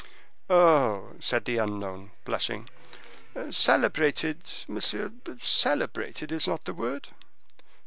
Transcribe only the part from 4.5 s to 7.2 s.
monsieur, celebrated is not the word."